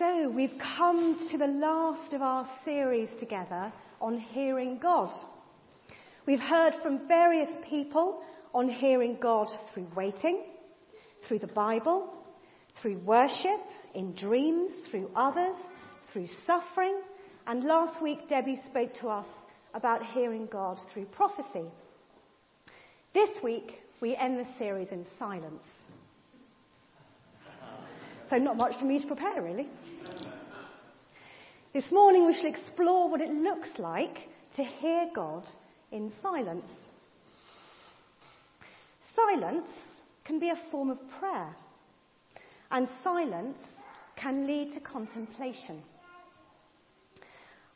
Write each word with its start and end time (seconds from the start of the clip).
So, 0.00 0.30
we've 0.30 0.56
come 0.58 1.28
to 1.30 1.36
the 1.36 1.46
last 1.46 2.14
of 2.14 2.22
our 2.22 2.48
series 2.64 3.10
together 3.18 3.70
on 4.00 4.18
hearing 4.18 4.78
God. 4.78 5.12
We've 6.24 6.40
heard 6.40 6.74
from 6.82 7.06
various 7.06 7.54
people 7.68 8.22
on 8.54 8.70
hearing 8.70 9.18
God 9.20 9.48
through 9.74 9.88
waiting, 9.94 10.44
through 11.28 11.40
the 11.40 11.48
Bible, 11.48 12.14
through 12.80 12.96
worship, 13.00 13.60
in 13.92 14.14
dreams, 14.14 14.70
through 14.90 15.10
others, 15.14 15.54
through 16.10 16.28
suffering, 16.46 17.02
and 17.46 17.64
last 17.64 18.00
week 18.00 18.26
Debbie 18.26 18.62
spoke 18.64 18.94
to 19.00 19.08
us 19.08 19.28
about 19.74 20.02
hearing 20.02 20.46
God 20.46 20.80
through 20.94 21.04
prophecy. 21.04 21.66
This 23.12 23.42
week 23.42 23.82
we 24.00 24.16
end 24.16 24.38
the 24.38 24.48
series 24.58 24.92
in 24.92 25.04
silence. 25.18 25.64
So 28.30 28.38
not 28.38 28.56
much 28.56 28.78
for 28.78 28.86
me 28.86 28.98
to 28.98 29.06
prepare 29.06 29.42
really. 29.42 29.68
This 31.72 31.92
morning 31.92 32.26
we 32.26 32.34
shall 32.34 32.46
explore 32.46 33.08
what 33.08 33.20
it 33.20 33.30
looks 33.30 33.68
like 33.78 34.28
to 34.56 34.64
hear 34.64 35.08
God 35.14 35.46
in 35.92 36.12
silence. 36.20 36.66
Silence 39.14 39.70
can 40.24 40.40
be 40.40 40.48
a 40.48 40.58
form 40.72 40.90
of 40.90 40.98
prayer, 41.20 41.54
and 42.72 42.88
silence 43.04 43.56
can 44.16 44.48
lead 44.48 44.74
to 44.74 44.80
contemplation. 44.80 45.80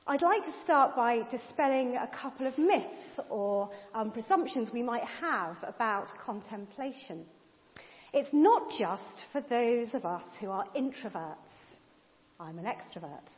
I'd 0.08 0.22
like 0.22 0.42
to 0.42 0.54
start 0.64 0.96
by 0.96 1.22
dispelling 1.30 1.94
a 1.94 2.08
couple 2.08 2.48
of 2.48 2.58
myths 2.58 3.20
or 3.30 3.70
um, 3.94 4.10
presumptions 4.10 4.72
we 4.72 4.82
might 4.82 5.04
have 5.04 5.56
about 5.62 6.08
contemplation. 6.18 7.24
It's 8.12 8.30
not 8.32 8.70
just 8.76 9.26
for 9.30 9.40
those 9.40 9.94
of 9.94 10.04
us 10.04 10.24
who 10.40 10.50
are 10.50 10.66
introverts. 10.76 11.36
I'm 12.40 12.58
an 12.58 12.64
extrovert. 12.64 13.30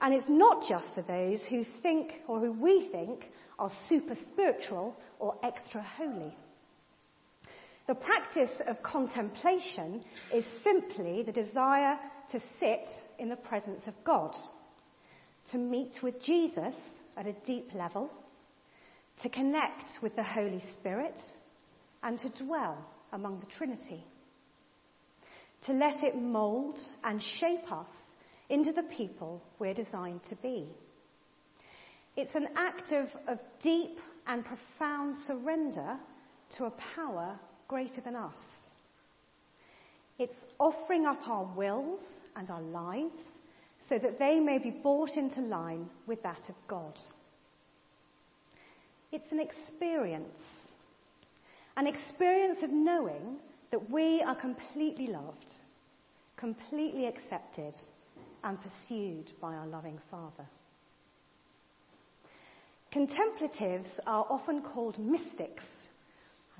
And 0.00 0.14
it's 0.14 0.28
not 0.28 0.66
just 0.66 0.94
for 0.94 1.02
those 1.02 1.42
who 1.42 1.64
think 1.82 2.12
or 2.26 2.40
who 2.40 2.52
we 2.52 2.88
think 2.90 3.30
are 3.58 3.70
super 3.88 4.14
spiritual 4.30 4.96
or 5.18 5.36
extra 5.42 5.82
holy. 5.82 6.34
The 7.86 7.94
practice 7.94 8.52
of 8.66 8.82
contemplation 8.82 10.02
is 10.32 10.44
simply 10.64 11.22
the 11.22 11.32
desire 11.32 11.98
to 12.30 12.40
sit 12.58 12.88
in 13.18 13.28
the 13.28 13.36
presence 13.36 13.82
of 13.86 13.94
God, 14.04 14.34
to 15.50 15.58
meet 15.58 16.02
with 16.02 16.22
Jesus 16.22 16.74
at 17.16 17.26
a 17.26 17.34
deep 17.44 17.74
level, 17.74 18.10
to 19.22 19.28
connect 19.28 19.90
with 20.02 20.16
the 20.16 20.22
Holy 20.22 20.62
Spirit, 20.72 21.20
and 22.02 22.18
to 22.20 22.28
dwell 22.44 22.78
among 23.12 23.40
the 23.40 23.46
Trinity. 23.46 24.04
To 25.66 25.72
let 25.72 26.02
it 26.02 26.16
mould 26.16 26.78
and 27.04 27.20
shape 27.20 27.70
us 27.70 27.88
into 28.50 28.72
the 28.72 28.82
people 28.82 29.42
we're 29.58 29.74
designed 29.74 30.22
to 30.24 30.36
be. 30.36 30.66
It's 32.16 32.34
an 32.34 32.48
act 32.56 32.92
of, 32.92 33.08
of 33.28 33.38
deep 33.62 33.98
and 34.26 34.44
profound 34.44 35.14
surrender 35.26 35.96
to 36.56 36.64
a 36.64 36.72
power 36.94 37.38
greater 37.68 38.00
than 38.00 38.16
us. 38.16 38.34
It's 40.18 40.36
offering 40.58 41.06
up 41.06 41.26
our 41.26 41.44
wills 41.56 42.00
and 42.36 42.50
our 42.50 42.60
lives 42.60 43.20
so 43.88 43.98
that 43.98 44.18
they 44.18 44.40
may 44.40 44.58
be 44.58 44.70
brought 44.70 45.16
into 45.16 45.40
line 45.40 45.88
with 46.06 46.22
that 46.24 46.48
of 46.48 46.54
God. 46.68 47.00
It's 49.12 49.32
an 49.32 49.40
experience, 49.40 50.38
an 51.76 51.86
experience 51.86 52.58
of 52.62 52.70
knowing 52.70 53.38
that 53.70 53.90
we 53.90 54.22
are 54.22 54.34
completely 54.34 55.06
loved, 55.06 55.46
completely 56.36 57.06
accepted, 57.06 57.74
and 58.44 58.58
pursued 58.60 59.32
by 59.40 59.54
our 59.54 59.66
loving 59.66 59.98
Father. 60.10 60.46
Contemplatives 62.90 63.88
are 64.06 64.26
often 64.28 64.62
called 64.62 64.98
mystics 64.98 65.64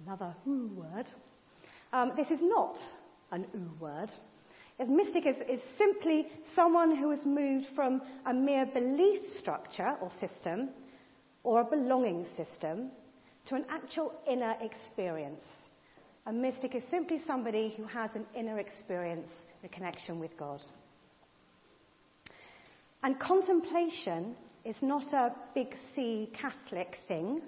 another 0.06 0.34
ooh 0.46 0.70
word. 0.74 1.06
Um, 1.92 2.12
this 2.16 2.30
is 2.30 2.38
not 2.40 2.78
an 3.32 3.46
ooh 3.54 3.70
word. 3.80 4.10
As 4.78 4.88
mystic 4.88 5.26
is, 5.26 5.36
is 5.48 5.60
simply 5.76 6.26
someone 6.54 6.96
who 6.96 7.10
has 7.10 7.26
moved 7.26 7.66
from 7.74 8.00
a 8.26 8.32
mere 8.32 8.66
belief 8.66 9.28
structure 9.38 9.96
or 10.00 10.10
system 10.18 10.70
or 11.42 11.60
a 11.60 11.64
belonging 11.64 12.26
system 12.36 12.90
to 13.46 13.56
an 13.56 13.64
actual 13.68 14.14
inner 14.26 14.56
experience. 14.62 15.44
A 16.26 16.32
mystic 16.32 16.74
is 16.74 16.82
simply 16.90 17.22
somebody 17.26 17.74
who 17.76 17.84
has 17.84 18.10
an 18.14 18.24
inner 18.34 18.58
experience, 18.58 19.28
a 19.64 19.68
connection 19.68 20.18
with 20.18 20.36
God. 20.38 20.62
And 23.02 23.18
contemplation 23.18 24.36
is 24.64 24.76
not 24.82 25.12
a 25.12 25.34
big 25.54 25.74
C 25.94 26.30
Catholic 26.34 26.96
thing. 27.08 27.40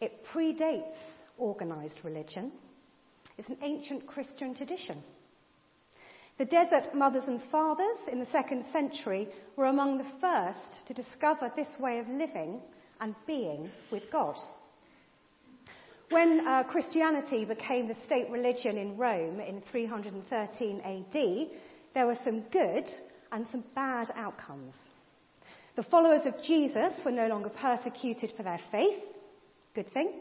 It 0.00 0.24
predates 0.26 0.94
organised 1.38 2.04
religion. 2.04 2.52
It's 3.36 3.48
an 3.48 3.58
ancient 3.62 4.06
Christian 4.06 4.54
tradition. 4.54 5.02
The 6.38 6.44
desert 6.44 6.94
mothers 6.94 7.24
and 7.26 7.42
fathers 7.50 7.96
in 8.10 8.20
the 8.20 8.26
second 8.26 8.64
century 8.72 9.28
were 9.56 9.66
among 9.66 9.98
the 9.98 10.12
first 10.20 10.86
to 10.86 10.94
discover 10.94 11.50
this 11.56 11.68
way 11.80 11.98
of 11.98 12.08
living 12.08 12.60
and 13.00 13.14
being 13.26 13.70
with 13.90 14.10
God. 14.12 14.36
When 16.10 16.46
uh, 16.46 16.62
Christianity 16.62 17.44
became 17.44 17.88
the 17.88 17.96
state 18.06 18.30
religion 18.30 18.78
in 18.78 18.96
Rome 18.96 19.40
in 19.40 19.60
313 19.62 20.80
AD, 20.80 21.48
there 21.94 22.06
were 22.06 22.18
some 22.24 22.42
good 22.52 22.88
and 23.32 23.46
some 23.48 23.64
bad 23.74 24.10
outcomes. 24.14 24.74
The 25.76 25.82
followers 25.82 26.26
of 26.26 26.42
Jesus 26.42 26.92
were 27.04 27.12
no 27.12 27.28
longer 27.28 27.50
persecuted 27.50 28.32
for 28.36 28.42
their 28.42 28.60
faith, 28.72 29.02
good 29.74 29.90
thing. 29.92 30.12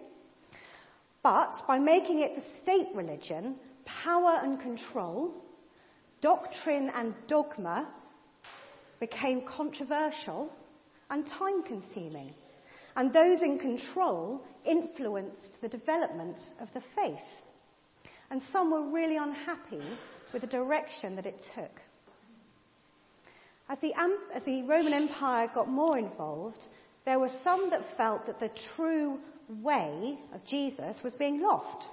But 1.23 1.53
by 1.67 1.79
making 1.79 2.19
it 2.19 2.35
the 2.35 2.43
state 2.61 2.89
religion, 2.93 3.55
power 3.85 4.39
and 4.41 4.59
control, 4.59 5.33
doctrine 6.21 6.91
and 6.93 7.13
dogma 7.27 7.87
became 8.99 9.41
controversial 9.41 10.51
and 11.09 11.25
time 11.25 11.63
consuming. 11.63 12.33
And 12.95 13.13
those 13.13 13.41
in 13.41 13.59
control 13.59 14.43
influenced 14.65 15.61
the 15.61 15.69
development 15.69 16.39
of 16.59 16.71
the 16.73 16.81
faith. 16.95 17.19
And 18.29 18.41
some 18.51 18.71
were 18.71 18.91
really 18.91 19.17
unhappy 19.17 19.83
with 20.33 20.41
the 20.41 20.47
direction 20.47 21.15
that 21.15 21.25
it 21.25 21.41
took. 21.55 21.81
As 23.69 23.79
the, 23.79 23.93
as 24.33 24.43
the 24.43 24.63
Roman 24.63 24.93
Empire 24.93 25.51
got 25.53 25.67
more 25.67 25.97
involved, 25.97 26.67
there 27.05 27.19
were 27.19 27.31
some 27.43 27.69
that 27.69 27.97
felt 27.97 28.25
that 28.25 28.39
the 28.39 28.51
true 28.75 29.19
way 29.49 30.17
of 30.33 30.45
Jesus 30.45 31.01
was 31.03 31.13
being 31.13 31.41
lost, 31.41 31.89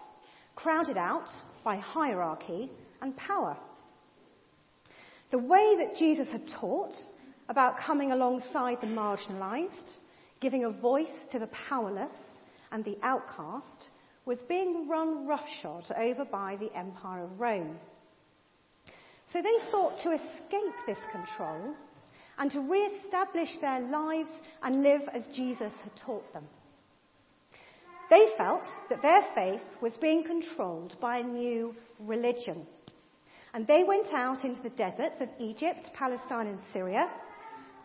crowded 0.55 0.97
out 0.97 1.29
by 1.65 1.77
hierarchy 1.77 2.71
and 3.01 3.17
power. 3.17 3.57
The 5.31 5.39
way 5.39 5.77
that 5.79 5.97
Jesus 5.97 6.29
had 6.29 6.47
taught 6.49 6.95
about 7.49 7.79
coming 7.79 8.13
alongside 8.13 8.81
the 8.81 8.87
marginalized, 8.87 9.99
giving 10.41 10.65
a 10.65 10.71
voice 10.71 11.13
to 11.33 11.39
the 11.39 11.49
powerless 11.49 12.15
and 12.71 12.85
the 12.85 12.99
outcast, 13.03 13.89
was 14.25 14.39
being 14.49 14.89
run 14.89 15.27
roughshod 15.27 15.85
over 15.97 16.25
by 16.25 16.57
the 16.57 16.73
Empire 16.77 17.25
of 17.25 17.41
Rome. 17.41 17.79
So 19.33 19.43
they 19.43 19.71
sought 19.71 20.01
to 20.03 20.13
escape 20.13 20.75
this 20.87 20.99
control 21.11 21.75
and 22.39 22.51
to 22.51 22.61
re-establish 22.61 23.57
their 23.61 23.81
lives 23.81 24.31
and 24.63 24.83
live 24.83 25.03
as 25.13 25.27
Jesus 25.35 25.73
had 25.83 25.97
taught 25.97 26.33
them. 26.33 26.45
They 28.11 28.29
felt 28.37 28.65
that 28.91 29.03
their 29.03 29.23
faith 29.35 29.63
was 29.81 29.97
being 29.97 30.25
controlled 30.25 30.97
by 31.01 31.19
a 31.19 31.23
new 31.23 31.75
religion. 31.99 32.67
And 33.55 33.67
they 33.67 33.85
went 33.85 34.13
out 34.13 34.45
into 34.45 34.61
the 34.63 34.71
deserts 34.71 35.21
of 35.21 35.29
Egypt, 35.39 35.91
Palestine, 35.95 36.49
and 36.49 36.59
Syria 36.73 37.11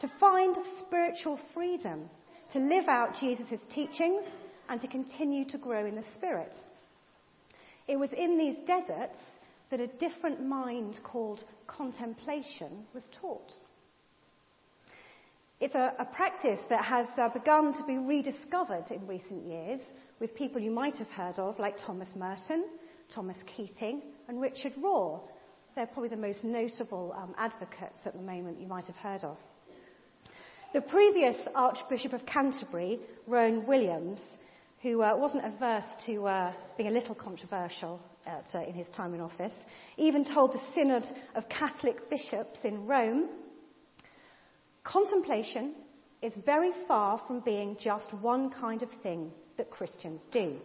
to 0.01 0.11
find 0.19 0.55
spiritual 0.79 1.39
freedom, 1.53 2.09
to 2.53 2.59
live 2.59 2.87
out 2.87 3.19
Jesus' 3.19 3.59
teachings, 3.69 4.23
and 4.67 4.81
to 4.81 4.87
continue 4.87 5.45
to 5.45 5.57
grow 5.57 5.85
in 5.85 5.95
the 5.95 6.05
Spirit. 6.15 6.55
It 7.87 7.97
was 7.97 8.11
in 8.11 8.37
these 8.37 8.57
deserts 8.65 9.19
that 9.69 9.81
a 9.81 9.87
different 9.87 10.43
mind 10.43 10.99
called 11.03 11.43
contemplation 11.67 12.85
was 12.93 13.03
taught. 13.21 13.53
It's 15.59 15.75
a, 15.75 15.93
a 15.99 16.05
practice 16.05 16.59
that 16.69 16.85
has 16.85 17.07
uh, 17.17 17.29
begun 17.29 17.73
to 17.73 17.83
be 17.83 17.97
rediscovered 17.97 18.91
in 18.91 19.05
recent 19.05 19.45
years 19.45 19.81
with 20.19 20.35
people 20.35 20.61
you 20.61 20.71
might 20.71 20.95
have 20.95 21.09
heard 21.09 21.37
of, 21.37 21.59
like 21.59 21.77
Thomas 21.77 22.09
Merton, 22.15 22.65
Thomas 23.13 23.37
Keating, 23.55 24.01
and 24.27 24.39
Richard 24.41 24.73
Rohr. 24.75 25.19
They're 25.75 25.87
probably 25.87 26.09
the 26.09 26.17
most 26.17 26.43
notable 26.43 27.13
um, 27.17 27.35
advocates 27.37 27.99
at 28.05 28.13
the 28.13 28.21
moment 28.21 28.59
you 28.59 28.67
might 28.67 28.85
have 28.85 28.95
heard 28.95 29.23
of. 29.23 29.37
The 30.73 30.81
previous 30.81 31.35
Archbishop 31.55 32.13
of 32.13 32.25
Canterbury, 32.25 32.99
Rowan 33.27 33.65
Williams, 33.65 34.21
who 34.81 35.01
uh, 35.01 35.15
wasn't 35.15 35.45
averse 35.45 35.85
to 36.05 36.25
uh, 36.25 36.53
being 36.77 36.89
a 36.89 36.93
little 36.93 37.15
controversial 37.15 37.99
at, 38.25 38.45
uh, 38.53 38.61
in 38.61 38.73
his 38.73 38.87
time 38.89 39.13
in 39.13 39.21
office, 39.21 39.53
even 39.97 40.23
told 40.23 40.53
the 40.53 40.61
Synod 40.73 41.05
of 41.35 41.49
Catholic 41.49 42.09
bishops 42.09 42.59
in 42.63 42.85
Rome 42.85 43.29
contemplation 44.83 45.73
is 46.21 46.33
very 46.45 46.71
far 46.87 47.21
from 47.27 47.39
being 47.41 47.77
just 47.79 48.13
one 48.13 48.49
kind 48.49 48.81
of 48.81 48.89
thing 49.03 49.31
that 49.57 49.69
Christians 49.69 50.21
do. 50.31 50.55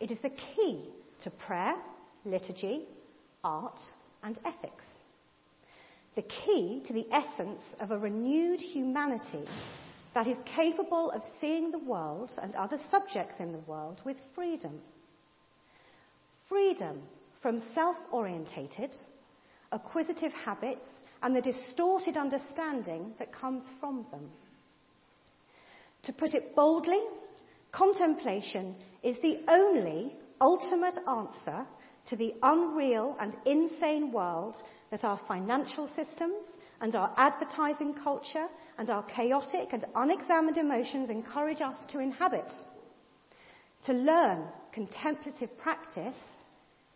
It 0.00 0.10
is 0.10 0.18
the 0.22 0.30
key 0.30 0.88
to 1.22 1.30
prayer, 1.30 1.74
liturgy, 2.24 2.86
art, 3.42 3.80
and 4.22 4.38
ethics. 4.44 4.84
The 6.14 6.22
key 6.22 6.82
to 6.86 6.92
the 6.92 7.06
essence 7.12 7.60
of 7.80 7.90
a 7.90 7.98
renewed 7.98 8.60
humanity 8.60 9.44
that 10.18 10.26
is 10.26 10.38
capable 10.56 11.12
of 11.12 11.22
seeing 11.40 11.70
the 11.70 11.78
world 11.78 12.28
and 12.42 12.56
other 12.56 12.76
subjects 12.90 13.38
in 13.38 13.52
the 13.52 13.64
world 13.68 14.02
with 14.04 14.16
freedom. 14.34 14.80
Freedom 16.48 17.00
from 17.40 17.62
self 17.72 17.94
orientated, 18.10 18.90
acquisitive 19.70 20.32
habits 20.32 20.88
and 21.22 21.36
the 21.36 21.40
distorted 21.40 22.16
understanding 22.16 23.12
that 23.20 23.32
comes 23.32 23.62
from 23.78 24.06
them. 24.10 24.28
To 26.02 26.12
put 26.12 26.34
it 26.34 26.56
boldly, 26.56 27.00
contemplation 27.70 28.74
is 29.04 29.18
the 29.20 29.38
only 29.46 30.16
ultimate 30.40 30.98
answer 31.08 31.64
to 32.06 32.16
the 32.16 32.34
unreal 32.42 33.16
and 33.20 33.36
insane 33.46 34.10
world 34.10 34.56
that 34.90 35.04
our 35.04 35.20
financial 35.28 35.86
systems 35.86 36.42
and 36.80 36.94
our 36.94 37.12
advertising 37.16 37.94
culture 37.94 38.46
and 38.78 38.90
our 38.90 39.02
chaotic 39.04 39.72
and 39.72 39.84
unexamined 39.94 40.56
emotions 40.56 41.10
encourage 41.10 41.60
us 41.60 41.76
to 41.88 41.98
inhabit. 41.98 42.52
To 43.86 43.92
learn 43.92 44.44
contemplative 44.72 45.56
practice 45.58 46.16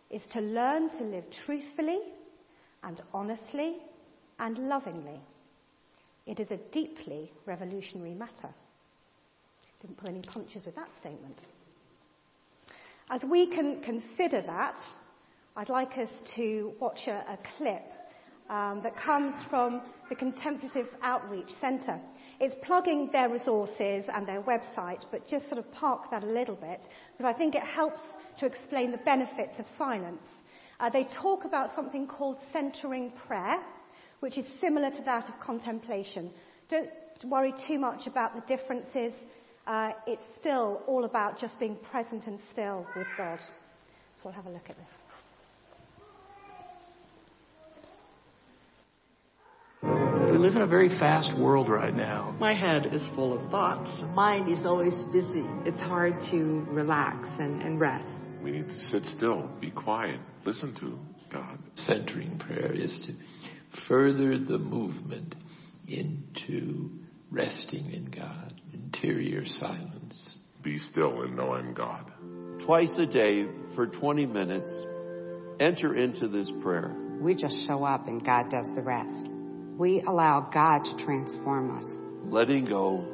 is 0.09 0.21
to 0.31 0.41
learn 0.41 0.89
to 0.91 1.03
live 1.03 1.25
truthfully 1.45 1.99
and 2.83 3.01
honestly 3.13 3.77
and 4.39 4.57
lovingly. 4.57 5.19
It 6.25 6.39
is 6.39 6.51
a 6.51 6.57
deeply 6.71 7.31
revolutionary 7.45 8.13
matter. 8.13 8.53
Didn't 9.81 9.97
pull 9.97 10.09
any 10.09 10.21
punches 10.21 10.65
with 10.65 10.75
that 10.75 10.89
statement. 10.99 11.45
As 13.09 13.23
we 13.23 13.47
can 13.47 13.81
consider 13.81 14.41
that, 14.41 14.79
I'd 15.55 15.69
like 15.69 15.97
us 15.97 16.09
to 16.35 16.73
watch 16.79 17.07
a, 17.07 17.25
a 17.27 17.37
clip 17.57 17.92
um, 18.53 18.81
that 18.83 18.95
comes 18.95 19.33
from 19.49 19.81
the 20.09 20.15
Contemplative 20.15 20.87
Outreach 21.01 21.49
Centre. 21.59 21.99
It's 22.39 22.53
plugging 22.63 23.09
their 23.11 23.27
resources 23.27 24.05
and 24.13 24.27
their 24.27 24.43
website, 24.43 25.03
but 25.11 25.27
just 25.27 25.45
sort 25.45 25.57
of 25.57 25.71
park 25.71 26.11
that 26.11 26.23
a 26.23 26.27
little 26.27 26.55
bit, 26.55 26.81
because 27.17 27.33
I 27.33 27.35
think 27.35 27.55
it 27.55 27.63
helps 27.63 28.01
to 28.39 28.45
explain 28.45 28.91
the 28.91 28.99
benefits 28.99 29.53
of 29.57 29.65
silence. 29.75 30.25
Uh, 30.79 30.89
they 30.91 31.05
talk 31.05 31.45
about 31.45 31.75
something 31.75 32.05
called 32.05 32.37
centering 32.51 33.11
prayer, 33.27 33.57
which 34.19 34.37
is 34.37 34.45
similar 34.61 34.91
to 34.91 35.01
that 35.03 35.27
of 35.29 35.39
contemplation. 35.39 36.29
Don't 36.69 36.89
worry 37.25 37.55
too 37.67 37.79
much 37.79 38.05
about 38.05 38.35
the 38.35 38.55
differences. 38.55 39.13
Uh, 39.65 39.93
it's 40.05 40.23
still 40.39 40.83
all 40.85 41.05
about 41.05 41.39
just 41.39 41.59
being 41.59 41.77
present 41.91 42.27
and 42.27 42.39
still 42.51 42.85
with 42.95 43.07
God. 43.17 43.39
So 44.17 44.23
we'll 44.25 44.33
have 44.33 44.45
a 44.45 44.51
look 44.51 44.69
at 44.69 44.77
this. 44.77 45.02
Live 50.43 50.57
in 50.57 50.61
a 50.61 50.67
very 50.67 50.89
fast 50.89 51.39
world 51.39 51.69
right 51.69 51.95
now. 51.95 52.35
My 52.37 52.53
head 52.53 52.87
is 52.87 53.07
full 53.15 53.31
of 53.31 53.49
thoughts. 53.49 54.03
Mind 54.13 54.51
is 54.51 54.65
always 54.65 55.01
busy. 55.05 55.45
It's 55.63 55.79
hard 55.79 56.19
to 56.31 56.65
relax 56.67 57.29
and, 57.39 57.61
and 57.61 57.79
rest. 57.79 58.05
We 58.43 58.51
need 58.51 58.67
to 58.67 58.77
sit 58.77 59.05
still, 59.05 59.49
be 59.61 59.71
quiet, 59.71 60.19
listen 60.43 60.75
to 60.81 60.99
God. 61.31 61.59
Centering 61.75 62.39
prayer 62.39 62.73
is 62.73 63.07
to 63.07 63.79
further 63.87 64.37
the 64.37 64.57
movement 64.57 65.33
into 65.87 66.89
resting 67.31 67.93
in 67.93 68.11
God, 68.11 68.53
interior 68.73 69.45
silence. 69.45 70.39
Be 70.61 70.77
still 70.77 71.21
and 71.21 71.37
know 71.37 71.53
I'm 71.53 71.73
God. 71.73 72.11
Twice 72.65 72.97
a 72.97 73.05
day 73.05 73.47
for 73.75 73.87
20 73.87 74.25
minutes, 74.25 74.69
enter 75.61 75.95
into 75.95 76.27
this 76.27 76.51
prayer. 76.61 76.93
We 77.21 77.33
just 77.33 77.65
show 77.65 77.85
up 77.85 78.09
and 78.09 78.21
God 78.25 78.49
does 78.49 78.69
the 78.75 78.81
rest. 78.81 79.25
We 79.77 80.01
allow 80.01 80.49
God 80.53 80.85
to 80.85 80.97
transform 80.97 81.77
us. 81.77 81.95
Letting 82.25 82.65
go 82.65 83.05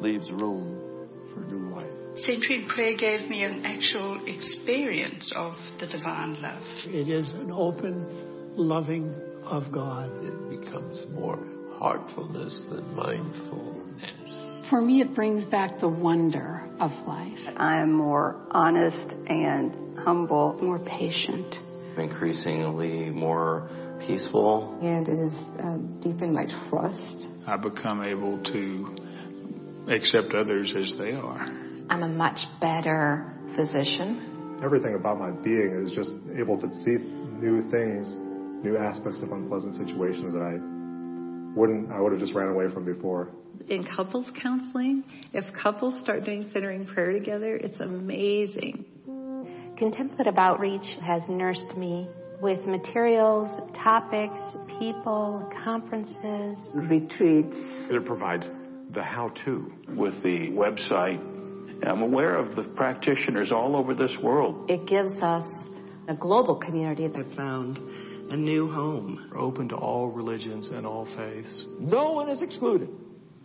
leaves 0.00 0.30
room 0.30 1.08
for 1.34 1.40
new 1.40 1.74
life. 1.74 1.90
Centering 2.14 2.68
prayer 2.68 2.96
gave 2.96 3.28
me 3.28 3.42
an 3.44 3.64
actual 3.64 4.20
experience 4.26 5.32
of 5.34 5.54
the 5.80 5.86
divine 5.86 6.40
love. 6.40 6.62
It 6.86 7.08
is 7.08 7.32
an 7.32 7.50
open, 7.50 8.56
loving 8.56 9.14
of 9.44 9.72
God. 9.72 10.10
It 10.24 10.60
becomes 10.60 11.06
more 11.10 11.38
heartfulness 11.78 12.62
than 12.70 12.94
mindfulness. 12.94 14.66
For 14.70 14.80
me, 14.80 15.00
it 15.00 15.14
brings 15.14 15.46
back 15.46 15.80
the 15.80 15.88
wonder 15.88 16.68
of 16.78 16.90
life. 17.06 17.38
I'm 17.56 17.92
more 17.92 18.36
honest 18.50 19.14
and 19.26 19.98
humble, 19.98 20.58
more 20.60 20.78
patient, 20.78 21.56
increasingly 21.96 23.10
more 23.10 23.68
peaceful. 24.00 24.78
And 24.82 25.08
it 25.08 25.18
has 25.18 25.34
uh, 25.58 25.76
deepened 26.00 26.34
my 26.34 26.46
trust. 26.68 27.28
I 27.46 27.56
become 27.56 28.02
able 28.02 28.42
to 28.52 28.96
accept 29.90 30.32
others 30.34 30.74
as 30.76 30.96
they 30.98 31.12
are. 31.12 31.38
I'm 31.90 32.02
a 32.02 32.08
much 32.08 32.40
better 32.60 33.32
physician. 33.56 34.60
Everything 34.62 34.94
about 34.94 35.18
my 35.18 35.30
being 35.30 35.80
is 35.82 35.92
just 35.94 36.10
able 36.36 36.60
to 36.60 36.72
see 36.74 36.96
new 36.98 37.70
things, 37.70 38.14
new 38.64 38.76
aspects 38.76 39.22
of 39.22 39.32
unpleasant 39.32 39.74
situations 39.74 40.32
that 40.32 40.42
I 40.42 40.58
wouldn't, 41.58 41.90
I 41.90 42.00
would 42.00 42.12
have 42.12 42.20
just 42.20 42.34
ran 42.34 42.48
away 42.48 42.68
from 42.68 42.84
before. 42.84 43.30
In 43.68 43.84
couples 43.84 44.30
counseling, 44.40 45.04
if 45.32 45.52
couples 45.54 45.98
start 45.98 46.24
doing 46.24 46.48
centering 46.52 46.86
prayer 46.86 47.12
together, 47.12 47.56
it's 47.56 47.80
amazing. 47.80 48.84
Contemplative 49.76 50.36
outreach 50.36 50.96
has 51.02 51.28
nursed 51.28 51.76
me 51.76 52.08
with 52.40 52.66
materials, 52.66 53.50
topics, 53.74 54.40
people, 54.78 55.50
conferences, 55.64 56.58
retreats. 56.74 57.56
It 57.90 58.04
provides 58.06 58.48
the 58.90 59.02
how 59.02 59.30
to. 59.44 59.72
With 59.88 60.22
the 60.22 60.50
website, 60.50 61.20
I'm 61.84 62.02
aware 62.02 62.36
of 62.36 62.54
the 62.54 62.62
practitioners 62.62 63.50
all 63.50 63.76
over 63.76 63.94
this 63.94 64.16
world. 64.22 64.70
It 64.70 64.86
gives 64.86 65.16
us 65.18 65.44
a 66.06 66.14
global 66.14 66.56
community. 66.56 67.06
I 67.06 67.34
found 67.34 67.78
a 68.30 68.36
new 68.36 68.70
home. 68.70 69.28
We're 69.32 69.40
open 69.40 69.68
to 69.70 69.76
all 69.76 70.08
religions 70.08 70.70
and 70.70 70.86
all 70.86 71.06
faiths. 71.06 71.66
No 71.78 72.12
one 72.12 72.28
is 72.28 72.40
excluded. 72.40 72.90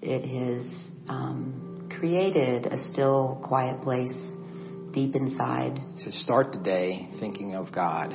It 0.02 0.24
has 0.24 0.92
um, 1.08 1.90
created 1.98 2.68
a 2.68 2.78
still, 2.92 3.42
quiet 3.44 3.82
place 3.82 4.34
deep 4.92 5.16
inside. 5.16 5.82
To 6.00 6.12
start 6.12 6.52
the 6.52 6.60
day 6.60 7.10
thinking 7.20 7.56
of 7.56 7.72
God 7.72 8.14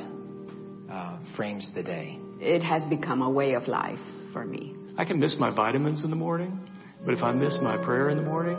uh, 0.91 1.19
frames 1.37 1.73
the 1.75 1.83
day. 1.83 2.19
It 2.41 2.63
has 2.63 2.85
become 2.85 3.23
a 3.23 3.31
way 3.31 3.55
of 3.55 3.69
life 3.69 4.01
for 4.33 4.45
me. 4.45 4.75
I 4.97 5.05
can 5.05 5.21
miss 5.21 5.39
my 5.39 5.55
vitamins 5.55 6.05
in 6.05 6.11
the 6.11 6.17
morning, 6.17 6.61
but 7.05 7.15
if 7.15 7.23
I 7.23 7.33
miss 7.33 7.61
my 7.61 7.77
prayer 7.77 8.09
in 8.09 8.17
the 8.17 8.23
morning, 8.23 8.57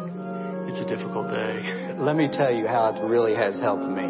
it's 0.69 0.81
a 0.81 0.85
difficult 0.85 1.29
day. 1.33 1.95
Let 1.99 2.15
me 2.15 2.29
tell 2.31 2.53
you 2.53 2.67
how 2.67 2.93
it 2.93 3.03
really 3.03 3.35
has 3.35 3.59
helped 3.59 3.83
me 3.83 4.07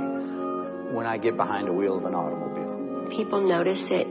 when 0.93 1.05
I 1.05 1.17
get 1.17 1.37
behind 1.37 1.67
the 1.67 1.73
wheel 1.73 1.97
of 1.97 2.05
an 2.05 2.13
automobile. 2.13 3.09
People 3.09 3.41
notice 3.41 3.81
that 3.89 4.05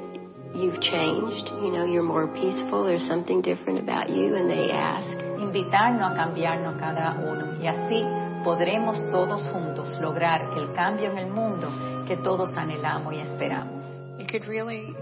you've 0.54 0.80
changed, 0.80 1.48
you 1.62 1.70
know, 1.70 1.84
you're 1.84 2.02
more 2.02 2.26
peaceful, 2.26 2.84
there's 2.84 3.06
something 3.06 3.42
different 3.42 3.78
about 3.78 4.08
you, 4.10 4.34
and 4.34 4.50
they 4.50 4.70
ask. 4.70 5.08
Invitarnos 5.38 6.12
a 6.12 6.14
cambiarnos 6.14 6.78
cada 6.78 7.14
uno 7.20 7.62
y 7.62 7.66
así 7.66 8.02
podremos 8.42 9.08
todos 9.10 9.42
juntos 9.50 9.98
lograr 10.00 10.50
el 10.56 10.72
cambio 10.72 11.10
en 11.10 11.18
el 11.18 11.30
mundo 11.30 12.04
que 12.06 12.16
todos 12.16 12.56
anhelamos 12.56 13.12
y 13.14 13.18
esperamos. 13.18 13.97
Could 14.30 14.46
really 14.46 14.94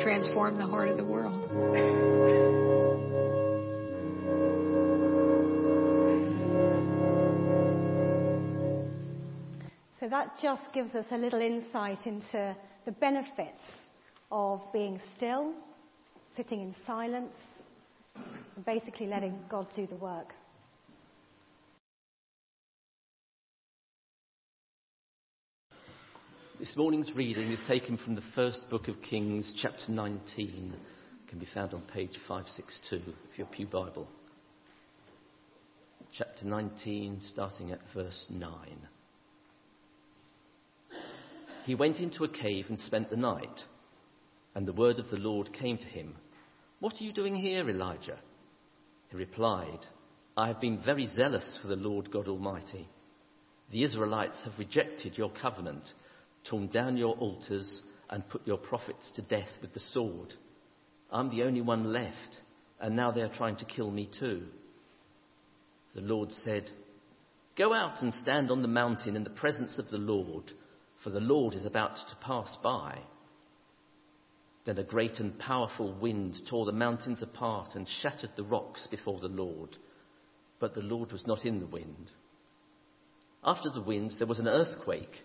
transform 0.00 0.58
the 0.58 0.66
heart 0.66 0.88
of 0.88 0.96
the 0.96 1.04
world. 1.04 1.48
So 10.00 10.08
that 10.08 10.36
just 10.42 10.72
gives 10.72 10.96
us 10.96 11.04
a 11.12 11.16
little 11.16 11.40
insight 11.40 12.04
into 12.06 12.56
the 12.84 12.90
benefits 12.90 13.60
of 14.32 14.60
being 14.72 15.00
still, 15.16 15.54
sitting 16.36 16.60
in 16.60 16.74
silence, 16.84 17.36
and 18.16 18.64
basically 18.66 19.06
letting 19.06 19.38
God 19.48 19.68
do 19.76 19.86
the 19.86 19.94
work. 19.94 20.34
This 26.62 26.76
morning's 26.76 27.16
reading 27.16 27.50
is 27.50 27.58
taken 27.66 27.96
from 27.96 28.14
the 28.14 28.22
first 28.36 28.70
book 28.70 28.86
of 28.86 29.02
Kings, 29.02 29.52
chapter 29.60 29.90
19. 29.90 30.72
It 30.72 31.28
can 31.28 31.40
be 31.40 31.48
found 31.52 31.74
on 31.74 31.82
page 31.92 32.16
562 32.28 32.98
of 32.98 33.36
your 33.36 33.48
Pew 33.48 33.66
Bible. 33.66 34.06
chapter 36.12 36.46
19, 36.46 37.18
starting 37.20 37.72
at 37.72 37.80
verse 37.92 38.28
9. 38.30 38.52
He 41.64 41.74
went 41.74 41.98
into 41.98 42.22
a 42.22 42.28
cave 42.28 42.66
and 42.68 42.78
spent 42.78 43.10
the 43.10 43.16
night, 43.16 43.64
and 44.54 44.64
the 44.64 44.72
word 44.72 45.00
of 45.00 45.10
the 45.10 45.18
Lord 45.18 45.52
came 45.52 45.78
to 45.78 45.86
him. 45.86 46.14
What 46.78 46.94
are 47.00 47.04
you 47.04 47.12
doing 47.12 47.34
here, 47.34 47.68
Elijah? 47.68 48.20
He 49.08 49.16
replied, 49.16 49.84
I 50.36 50.46
have 50.46 50.60
been 50.60 50.80
very 50.80 51.06
zealous 51.06 51.58
for 51.60 51.66
the 51.66 51.74
Lord 51.74 52.12
God 52.12 52.28
Almighty. 52.28 52.88
The 53.72 53.82
Israelites 53.82 54.44
have 54.44 54.60
rejected 54.60 55.18
your 55.18 55.32
covenant, 55.32 55.92
torn 56.44 56.68
down 56.68 56.96
your 56.96 57.14
altars, 57.16 57.82
and 58.10 58.28
put 58.28 58.46
your 58.46 58.58
prophets 58.58 59.10
to 59.12 59.22
death 59.22 59.48
with 59.60 59.72
the 59.72 59.80
sword. 59.80 60.34
I'm 61.10 61.30
the 61.30 61.44
only 61.44 61.60
one 61.60 61.92
left, 61.92 62.40
and 62.80 62.94
now 62.96 63.10
they 63.10 63.22
are 63.22 63.32
trying 63.32 63.56
to 63.56 63.64
kill 63.64 63.90
me 63.90 64.08
too. 64.18 64.44
The 65.94 66.00
Lord 66.00 66.32
said, 66.32 66.70
Go 67.56 67.72
out 67.72 68.02
and 68.02 68.14
stand 68.14 68.50
on 68.50 68.62
the 68.62 68.68
mountain 68.68 69.14
in 69.14 69.24
the 69.24 69.30
presence 69.30 69.78
of 69.78 69.90
the 69.90 69.98
Lord, 69.98 70.52
for 71.02 71.10
the 71.10 71.20
Lord 71.20 71.54
is 71.54 71.66
about 71.66 71.96
to 71.96 72.16
pass 72.16 72.56
by. 72.62 72.98
Then 74.64 74.78
a 74.78 74.84
great 74.84 75.18
and 75.18 75.38
powerful 75.38 75.92
wind 75.92 76.34
tore 76.48 76.64
the 76.66 76.72
mountains 76.72 77.22
apart 77.22 77.74
and 77.74 77.86
shattered 77.86 78.30
the 78.36 78.44
rocks 78.44 78.86
before 78.86 79.20
the 79.20 79.28
Lord. 79.28 79.76
But 80.60 80.74
the 80.74 80.82
Lord 80.82 81.12
was 81.12 81.26
not 81.26 81.44
in 81.44 81.60
the 81.60 81.66
wind. 81.66 82.10
After 83.44 83.70
the 83.70 83.82
wind, 83.82 84.12
there 84.18 84.28
was 84.28 84.38
an 84.38 84.46
earthquake, 84.46 85.24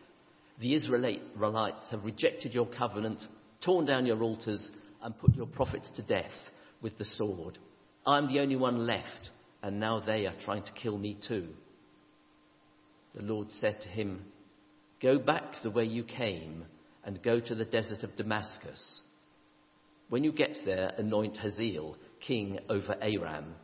The 0.61 0.75
Israelites 0.75 1.89
have 1.89 2.05
rejected 2.05 2.53
your 2.53 2.67
covenant, 2.67 3.19
torn 3.65 3.87
down 3.87 4.05
your 4.05 4.21
altars, 4.21 4.69
and 5.01 5.17
put 5.17 5.35
your 5.35 5.47
prophets 5.47 5.89
to 5.95 6.03
death 6.03 6.31
with 6.83 6.99
the 6.99 7.05
sword. 7.05 7.57
I'm 8.05 8.27
the 8.27 8.41
only 8.41 8.55
one 8.55 8.85
left, 8.85 9.31
and 9.63 9.79
now 9.79 9.99
they 9.99 10.27
are 10.27 10.35
trying 10.45 10.61
to 10.63 10.71
kill 10.73 10.99
me 10.99 11.17
too. 11.27 11.47
The 13.15 13.23
Lord 13.23 13.51
said 13.53 13.81
to 13.81 13.89
him, 13.89 14.23
Go 15.01 15.17
back 15.17 15.55
the 15.63 15.71
way 15.71 15.85
you 15.85 16.03
came, 16.03 16.65
and 17.03 17.23
go 17.23 17.39
to 17.39 17.55
the 17.55 17.65
desert 17.65 18.03
of 18.03 18.15
Damascus. 18.15 19.01
When 20.09 20.23
you 20.23 20.31
get 20.31 20.57
there, 20.63 20.93
anoint 20.95 21.37
Hazael, 21.37 21.97
king 22.19 22.59
over 22.69 22.95
Aram. 23.01 23.55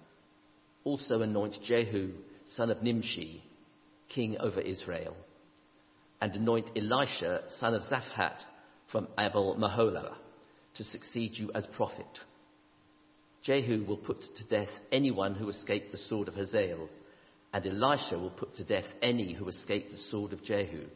Also 0.83 1.21
anoint 1.21 1.61
Jehu, 1.61 2.13
son 2.47 2.71
of 2.71 2.81
Nimshi, 2.81 3.43
king 4.09 4.37
over 4.39 4.61
Israel. 4.61 5.15
And 6.19 6.35
anoint 6.35 6.71
Elisha, 6.75 7.43
son 7.47 7.73
of 7.73 7.83
Shaphat, 7.83 8.39
from 8.91 9.07
Abel 9.19 9.55
Meholah, 9.55 10.15
to 10.75 10.83
succeed 10.83 11.37
you 11.37 11.51
as 11.53 11.67
prophet. 11.67 12.19
Jehu 13.43 13.85
will 13.85 13.97
put 13.97 14.21
to 14.35 14.43
death 14.45 14.71
anyone 14.91 15.35
who 15.35 15.49
escaped 15.49 15.91
the 15.91 15.97
sword 15.97 16.27
of 16.27 16.35
Hazael, 16.35 16.89
and 17.53 17.65
Elisha 17.65 18.17
will 18.17 18.31
put 18.31 18.55
to 18.55 18.63
death 18.63 18.87
any 19.01 19.33
who 19.33 19.47
escaped 19.47 19.91
the 19.91 19.97
sword 19.97 20.33
of 20.33 20.43
Jehu. 20.43 20.87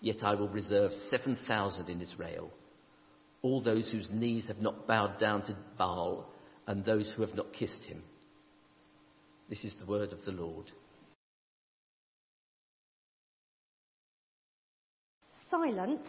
Yet 0.00 0.24
I 0.24 0.34
will 0.34 0.48
reserve 0.48 0.92
7,000 0.94 1.88
in 1.88 2.00
Israel, 2.00 2.50
all 3.40 3.60
those 3.60 3.90
whose 3.90 4.10
knees 4.10 4.48
have 4.48 4.60
not 4.60 4.86
bowed 4.86 5.20
down 5.20 5.42
to 5.44 5.56
Baal, 5.78 6.28
and 6.66 6.84
those 6.84 7.12
who 7.12 7.22
have 7.22 7.34
not 7.34 7.52
kissed 7.52 7.84
him. 7.84 8.02
This 9.48 9.64
is 9.64 9.74
the 9.76 9.86
word 9.86 10.12
of 10.12 10.24
the 10.24 10.32
Lord. 10.32 10.70
Silence 15.52 16.08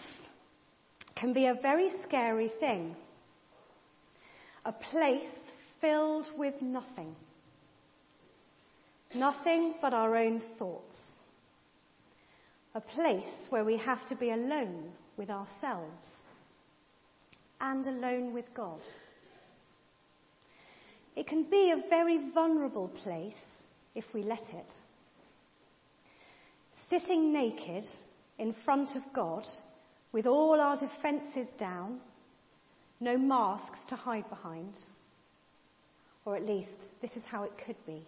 can 1.15 1.33
be 1.33 1.47
a 1.47 1.59
very 1.61 1.91
scary 2.07 2.49
thing. 2.61 2.95
A 4.63 4.71
place 4.71 5.35
filled 5.81 6.29
with 6.37 6.53
nothing. 6.61 7.13
Nothing 9.13 9.75
but 9.81 9.93
our 9.93 10.15
own 10.15 10.41
thoughts. 10.57 10.95
A 12.73 12.79
place 12.79 13.49
where 13.49 13.65
we 13.65 13.75
have 13.75 14.07
to 14.07 14.15
be 14.15 14.29
alone 14.29 14.93
with 15.17 15.29
ourselves 15.29 16.09
and 17.59 17.85
alone 17.85 18.33
with 18.33 18.45
God. 18.53 18.79
It 21.17 21.27
can 21.27 21.43
be 21.43 21.71
a 21.71 21.89
very 21.89 22.31
vulnerable 22.33 22.87
place 22.87 23.33
if 23.93 24.05
we 24.13 24.23
let 24.23 24.47
it. 24.53 24.71
Sitting 26.89 27.33
naked 27.33 27.83
in 28.37 28.53
front 28.65 28.95
of 28.95 29.03
God 29.13 29.45
with 30.11 30.27
all 30.27 30.59
our 30.59 30.77
defences 30.77 31.47
down, 31.57 31.99
no 32.99 33.17
masks 33.17 33.79
to 33.89 33.95
hide 33.95 34.29
behind. 34.29 34.77
Or 36.25 36.35
at 36.35 36.45
least, 36.45 36.69
this 37.01 37.11
is 37.15 37.23
how 37.25 37.43
it 37.43 37.51
could 37.65 37.75
be. 37.85 38.05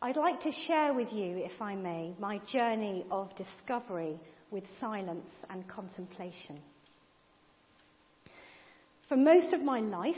I'd 0.00 0.16
like 0.16 0.40
to 0.42 0.52
share 0.52 0.94
with 0.94 1.12
you, 1.12 1.38
if 1.38 1.60
I 1.60 1.74
may, 1.74 2.14
my 2.18 2.38
journey 2.50 3.04
of 3.10 3.34
discovery 3.36 4.18
with 4.50 4.64
silence 4.80 5.28
and 5.50 5.66
contemplation. 5.68 6.60
For 9.08 9.16
most 9.16 9.52
of 9.52 9.62
my 9.62 9.80
life, 9.80 10.14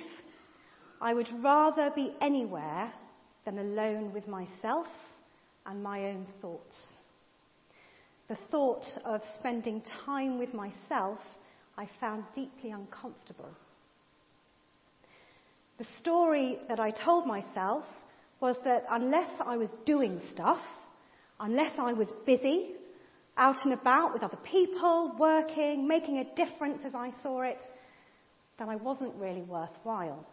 I 1.01 1.15
would 1.15 1.31
rather 1.43 1.91
be 1.95 2.15
anywhere 2.21 2.93
than 3.45 3.59
alone 3.59 4.13
with 4.13 4.29
myself 4.29 4.87
and 5.65 5.83
my 5.83 6.11
own 6.11 6.27
thoughts. 6.43 6.77
The 8.31 8.39
thought 8.53 8.87
of 9.05 9.23
spending 9.35 9.83
time 10.07 10.39
with 10.39 10.55
myself 10.55 11.19
I 11.77 11.89
found 11.99 12.23
deeply 12.33 12.71
uncomfortable. 12.71 13.49
The 15.79 15.87
story 15.99 16.61
that 16.69 16.79
I 16.79 16.93
told 16.93 17.27
myself 17.27 17.83
was 18.39 18.55
that 18.65 18.85
unless 18.89 19.31
I 19.45 19.57
was 19.57 19.69
doing 19.85 20.21
stuff, 20.31 20.61
unless 21.41 21.73
I 21.77 21.93
was 21.93 22.13
busy, 22.25 22.77
out 23.37 23.65
and 23.65 23.73
about 23.73 24.13
with 24.13 24.23
other 24.23 24.39
people, 24.45 25.17
working, 25.19 25.89
making 25.89 26.19
a 26.19 26.35
difference 26.37 26.85
as 26.85 26.95
I 26.95 27.11
saw 27.25 27.41
it, 27.41 27.61
then 28.61 28.69
I 28.69 28.77
wasn't 28.77 29.17
really 29.17 29.43
worthwhile. 29.43 30.25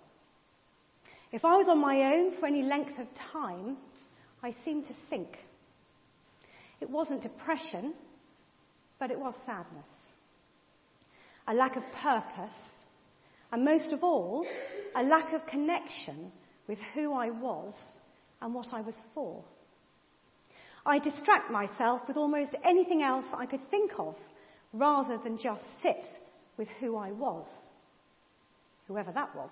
If 1.31 1.43
I 1.43 1.57
was 1.57 1.67
on 1.67 1.79
my 1.79 2.13
own 2.13 2.39
for 2.39 2.45
any 2.45 2.61
length 2.61 2.99
of 2.99 3.07
time, 3.33 3.77
I 4.43 4.53
seemed 4.63 4.85
to 4.85 4.93
sink. 5.09 5.35
It 6.79 6.89
wasn't 6.89 7.21
depression, 7.21 7.93
but 8.99 9.11
it 9.11 9.19
was 9.19 9.33
sadness. 9.45 9.87
A 11.47 11.53
lack 11.53 11.75
of 11.75 11.83
purpose, 12.01 12.57
and 13.51 13.63
most 13.63 13.93
of 13.93 14.03
all, 14.03 14.45
a 14.95 15.03
lack 15.03 15.33
of 15.33 15.45
connection 15.47 16.31
with 16.67 16.79
who 16.93 17.13
I 17.13 17.29
was 17.29 17.73
and 18.41 18.53
what 18.53 18.67
I 18.73 18.81
was 18.81 18.95
for. 19.13 19.43
I 20.85 20.99
distract 20.99 21.51
myself 21.51 22.01
with 22.07 22.17
almost 22.17 22.55
anything 22.63 23.01
else 23.01 23.25
I 23.33 23.45
could 23.45 23.61
think 23.69 23.91
of 23.97 24.15
rather 24.73 25.17
than 25.17 25.37
just 25.37 25.63
sit 25.81 26.05
with 26.57 26.67
who 26.79 26.95
I 26.95 27.11
was, 27.11 27.45
whoever 28.87 29.11
that 29.11 29.35
was. 29.35 29.51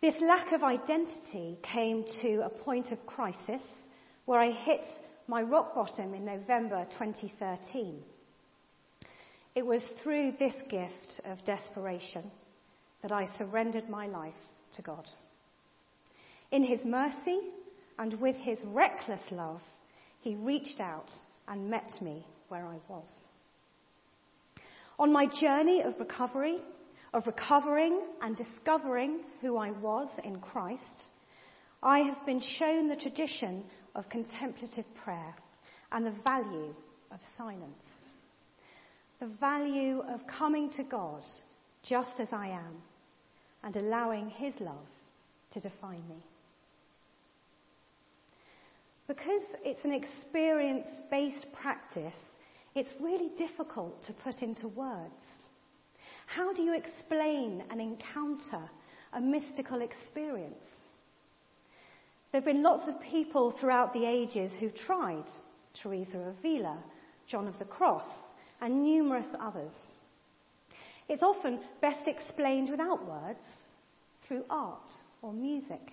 This 0.00 0.14
lack 0.20 0.52
of 0.52 0.62
identity 0.62 1.58
came 1.62 2.04
to 2.22 2.42
a 2.44 2.48
point 2.48 2.92
of 2.92 3.04
crisis 3.06 3.62
where 4.30 4.38
I 4.38 4.52
hit 4.52 4.84
my 5.26 5.42
rock 5.42 5.74
bottom 5.74 6.14
in 6.14 6.24
November 6.24 6.86
2013. 6.92 8.00
It 9.56 9.66
was 9.66 9.82
through 10.00 10.34
this 10.38 10.54
gift 10.68 11.20
of 11.24 11.44
desperation 11.44 12.30
that 13.02 13.10
I 13.10 13.24
surrendered 13.36 13.90
my 13.90 14.06
life 14.06 14.40
to 14.76 14.82
God. 14.82 15.04
In 16.52 16.62
His 16.62 16.84
mercy 16.84 17.40
and 17.98 18.20
with 18.20 18.36
His 18.36 18.60
reckless 18.66 19.20
love, 19.32 19.62
He 20.20 20.36
reached 20.36 20.78
out 20.78 21.10
and 21.48 21.68
met 21.68 21.90
me 22.00 22.24
where 22.46 22.66
I 22.66 22.76
was. 22.86 23.08
On 25.00 25.12
my 25.12 25.26
journey 25.26 25.82
of 25.82 25.98
recovery, 25.98 26.60
of 27.12 27.26
recovering 27.26 28.00
and 28.22 28.36
discovering 28.36 29.24
who 29.40 29.56
I 29.56 29.72
was 29.72 30.08
in 30.22 30.38
Christ, 30.38 31.10
I 31.82 32.00
have 32.00 32.24
been 32.26 32.40
shown 32.40 32.88
the 32.88 32.96
tradition 32.96 33.64
of 33.94 34.08
contemplative 34.08 34.84
prayer 35.02 35.34
and 35.92 36.06
the 36.06 36.14
value 36.22 36.74
of 37.10 37.20
silence. 37.36 37.64
The 39.18 39.26
value 39.26 40.00
of 40.00 40.26
coming 40.26 40.70
to 40.76 40.84
God 40.84 41.24
just 41.82 42.20
as 42.20 42.28
I 42.32 42.48
am 42.48 42.82
and 43.62 43.76
allowing 43.76 44.30
His 44.30 44.54
love 44.60 44.86
to 45.52 45.60
define 45.60 46.06
me. 46.08 46.22
because 49.10 49.42
it's 49.64 49.84
an 49.84 49.92
experience 49.92 50.86
based 51.10 51.44
practice, 51.52 52.14
it's 52.76 52.92
really 53.00 53.28
difficult 53.36 54.00
to 54.04 54.12
put 54.12 54.40
into 54.40 54.68
words. 54.68 55.24
How 56.26 56.52
do 56.52 56.62
you 56.62 56.74
explain 56.74 57.64
and 57.70 57.80
encounter 57.80 58.70
a 59.12 59.20
mystical 59.20 59.80
experience? 59.80 60.64
There 62.40 62.54
have 62.54 62.56
been 62.56 62.62
lots 62.62 62.88
of 62.88 62.98
people 63.02 63.50
throughout 63.50 63.92
the 63.92 64.06
ages 64.06 64.50
who 64.58 64.70
tried 64.70 65.26
Teresa 65.74 66.16
of 66.16 66.38
Avila, 66.38 66.78
John 67.26 67.46
of 67.46 67.58
the 67.58 67.66
Cross, 67.66 68.08
and 68.62 68.82
numerous 68.82 69.26
others. 69.38 69.72
It's 71.06 71.22
often 71.22 71.60
best 71.82 72.08
explained 72.08 72.70
without 72.70 73.06
words 73.06 73.44
through 74.26 74.46
art 74.48 74.90
or 75.20 75.34
music. 75.34 75.92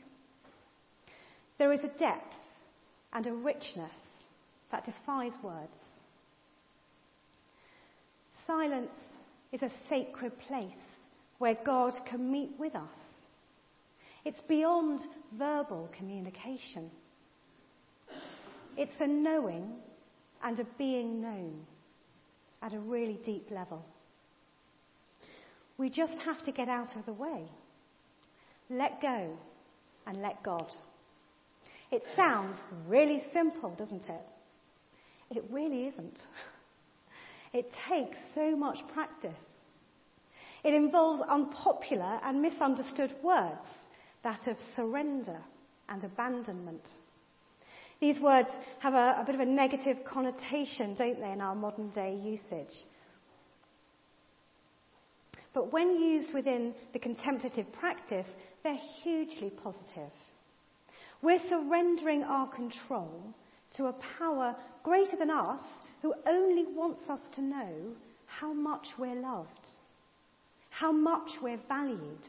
There 1.58 1.74
is 1.74 1.82
a 1.82 2.00
depth 2.00 2.38
and 3.12 3.28
a 3.28 3.34
richness 3.34 3.98
that 4.72 4.86
defies 4.86 5.34
words. 5.44 5.84
Silence 8.46 8.96
is 9.52 9.64
a 9.64 9.72
sacred 9.90 10.40
place 10.40 10.64
where 11.40 11.58
God 11.66 11.94
can 12.06 12.32
meet 12.32 12.52
with 12.58 12.74
us. 12.74 13.17
It's 14.28 14.42
beyond 14.42 15.00
verbal 15.40 15.90
communication. 15.98 16.92
It's 18.76 19.00
a 19.00 19.08
knowing 19.08 19.72
and 20.44 20.60
a 20.60 20.66
being 20.78 21.22
known 21.22 21.66
at 22.62 22.74
a 22.74 22.80
really 22.80 23.22
deep 23.24 23.50
level. 23.50 23.86
We 25.78 25.90
just 25.90 26.20
have 26.20 26.44
to 26.44 26.52
get 26.52 26.68
out 26.68 26.98
of 26.98 27.06
the 27.06 27.14
way. 27.14 27.44
Let 28.70 29.02
go 29.02 29.30
and 30.06 30.22
let 30.22 30.44
God. 30.44 30.74
It 31.90 32.04
sounds 32.18 32.58
really 32.86 33.24
simple, 33.32 33.70
doesn't 33.78 34.10
it? 34.10 35.38
It 35.38 35.46
really 35.50 35.86
isn't. 35.86 36.20
It 37.54 37.72
takes 37.90 38.18
so 38.36 38.58
much 38.58 38.80
practice. 38.94 39.32
It 40.66 40.74
involves 40.74 41.22
unpopular 41.22 42.20
and 42.26 42.42
misunderstood 42.42 43.16
words, 43.24 43.66
that 44.28 44.46
of 44.48 44.58
surrender 44.76 45.40
and 45.88 46.04
abandonment. 46.04 46.90
These 48.02 48.20
words 48.20 48.50
have 48.80 48.94
a, 48.94 49.22
a, 49.22 49.24
bit 49.26 49.36
of 49.36 49.42
a 49.42 49.46
negative 49.46 50.04
connotation, 50.06 50.96
don't 50.96 51.22
they, 51.22 51.32
in 51.32 51.40
our 51.40 51.56
modern 51.56 51.92
day 51.92 52.20
usage. 52.22 52.76
But 55.54 55.72
when 55.72 55.98
used 55.98 56.34
within 56.34 56.76
the 56.92 57.00
contemplative 57.00 57.72
practice, 57.72 58.26
they're 58.64 58.78
hugely 59.02 59.50
positive. 59.64 60.12
We're 61.22 61.40
surrendering 61.48 62.24
our 62.24 62.50
control 62.50 63.34
to 63.78 63.86
a 63.86 63.96
power 64.20 64.58
greater 64.84 65.16
than 65.16 65.30
us 65.32 65.64
who 66.02 66.14
only 66.28 66.66
wants 66.66 67.10
us 67.10 67.22
to 67.36 67.42
know 67.42 67.94
how 68.26 68.52
much 68.52 68.88
we're 69.00 69.22
loved, 69.22 69.70
how 70.70 70.92
much 70.92 71.30
we're 71.42 71.62
valued, 71.70 72.28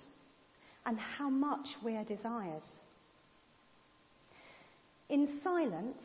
and 0.89 0.99
how 0.99 1.29
much 1.29 1.69
we 1.85 1.97
are 1.97 2.05
desired. 2.05 2.63
In 5.11 5.29
silence, 5.45 6.03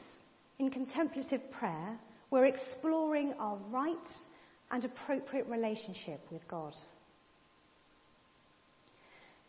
in 0.59 0.69
contemplative 0.69 1.39
prayer, 1.51 1.97
we're 2.29 2.45
exploring 2.47 3.33
our 3.39 3.55
right 3.71 3.95
and 4.71 4.83
appropriate 4.83 5.47
relationship 5.47 6.19
with 6.29 6.45
God. 6.49 6.73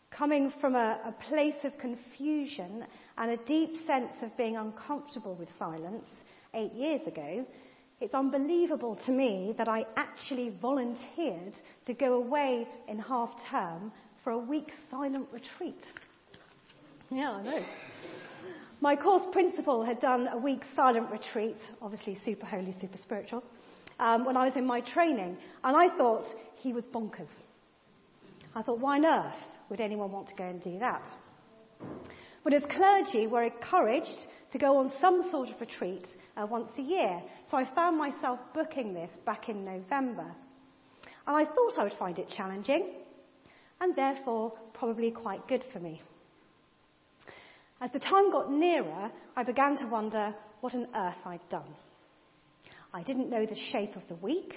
Coming 0.09 0.53
from 0.61 0.73
a, 0.73 1.01
a 1.03 1.11
place 1.27 1.65
of 1.65 1.77
confusion 1.79 2.85
and 3.17 3.31
a 3.31 3.45
deep 3.45 3.75
sense 3.85 4.13
of 4.21 4.35
being 4.37 4.55
uncomfortable 4.55 5.35
with 5.35 5.49
silence 5.59 6.07
eight 6.53 6.71
years 6.71 7.05
ago, 7.07 7.45
it's 7.99 8.13
unbelievable 8.13 8.95
to 9.05 9.11
me 9.11 9.53
that 9.57 9.67
I 9.67 9.85
actually 9.97 10.53
volunteered 10.61 11.55
to 11.87 11.93
go 11.93 12.13
away 12.13 12.67
in 12.87 12.99
half 12.99 13.31
term 13.49 13.91
for 14.25 14.31
a 14.31 14.37
week's 14.39 14.73
silent 14.89 15.27
retreat. 15.31 15.85
Yeah, 17.11 17.33
I 17.33 17.43
know. 17.43 17.63
My 18.81 18.95
course 18.95 19.21
principal 19.31 19.83
had 19.85 19.99
done 20.01 20.27
a 20.27 20.37
week's 20.37 20.67
silent 20.75 21.11
retreat, 21.11 21.57
obviously 21.79 22.17
super 22.25 22.47
holy, 22.47 22.73
super 22.81 22.97
spiritual, 22.97 23.43
um, 23.99 24.25
when 24.25 24.35
I 24.35 24.47
was 24.47 24.57
in 24.57 24.65
my 24.65 24.81
training, 24.81 25.37
and 25.63 25.77
I 25.77 25.95
thought 25.95 26.25
he 26.55 26.73
was 26.73 26.83
bonkers. 26.85 27.29
I 28.55 28.63
thought, 28.63 28.79
why 28.79 28.97
on 28.97 29.05
earth 29.05 29.43
would 29.69 29.79
anyone 29.79 30.11
want 30.11 30.27
to 30.29 30.35
go 30.35 30.45
and 30.45 30.59
do 30.59 30.79
that? 30.79 31.07
But 32.43 32.55
as 32.55 32.63
clergy, 32.65 33.27
we're 33.27 33.43
encouraged 33.43 34.25
to 34.51 34.57
go 34.57 34.77
on 34.77 34.91
some 34.99 35.21
sort 35.29 35.49
of 35.49 35.61
retreat 35.61 36.07
uh, 36.35 36.47
once 36.47 36.69
a 36.79 36.81
year. 36.81 37.21
So 37.51 37.57
I 37.57 37.65
found 37.75 37.99
myself 37.99 38.39
booking 38.55 38.95
this 38.95 39.11
back 39.23 39.49
in 39.49 39.63
November. 39.63 40.25
And 41.27 41.37
I 41.37 41.45
thought 41.45 41.77
I 41.77 41.83
would 41.83 41.93
find 41.93 42.17
it 42.17 42.27
challenging 42.27 43.04
and 43.81 43.95
therefore 43.95 44.53
probably 44.73 45.11
quite 45.11 45.47
good 45.47 45.63
for 45.71 45.79
me. 45.79 46.01
As 47.81 47.91
the 47.91 47.99
time 47.99 48.31
got 48.31 48.51
nearer, 48.51 49.11
I 49.35 49.43
began 49.43 49.75
to 49.77 49.87
wonder 49.87 50.33
what 50.61 50.73
on 50.75 50.87
earth 50.95 51.17
I'd 51.25 51.47
done. 51.49 51.75
I 52.93 53.03
didn't 53.03 53.29
know 53.29 53.45
the 53.45 53.55
shape 53.55 53.95
of 53.95 54.07
the 54.07 54.15
week. 54.15 54.55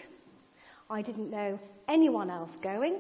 I 0.88 1.02
didn't 1.02 1.31
know 1.31 1.59
anyone 1.88 2.31
else 2.31 2.50
going. 2.62 2.98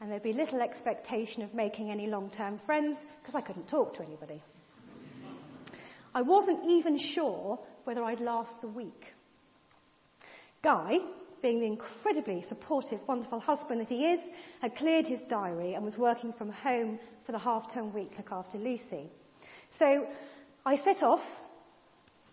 And 0.00 0.10
there'd 0.10 0.22
be 0.22 0.34
little 0.34 0.60
expectation 0.60 1.42
of 1.42 1.54
making 1.54 1.90
any 1.90 2.06
long-term 2.06 2.60
friends 2.66 2.98
because 3.20 3.34
I 3.34 3.40
couldn't 3.40 3.68
talk 3.68 3.94
to 3.94 4.02
anybody. 4.02 4.42
I 6.14 6.22
wasn't 6.22 6.66
even 6.66 6.98
sure 6.98 7.58
whether 7.84 8.04
I'd 8.04 8.20
last 8.20 8.60
the 8.60 8.68
week. 8.68 9.04
Guy, 10.62 10.98
being 11.46 11.60
the 11.60 11.66
incredibly 11.66 12.42
supportive, 12.48 12.98
wonderful 13.06 13.38
husband 13.38 13.80
that 13.80 13.86
he 13.86 14.04
is, 14.06 14.18
had 14.60 14.74
cleared 14.74 15.06
his 15.06 15.20
diary 15.28 15.74
and 15.74 15.84
was 15.84 15.96
working 15.96 16.32
from 16.32 16.50
home 16.50 16.98
for 17.24 17.30
the 17.30 17.38
half-term 17.38 17.94
week 17.94 18.10
to 18.10 18.16
look 18.16 18.32
after 18.32 18.58
Lucy. 18.58 19.08
So 19.78 20.08
I 20.64 20.76
set 20.78 21.04
off, 21.04 21.20